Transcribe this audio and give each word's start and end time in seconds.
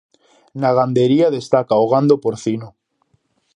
Na 0.61 0.69
gandería 0.77 1.33
destaca 1.37 1.81
o 1.83 1.85
gando 1.93 2.15
porcino. 2.23 2.67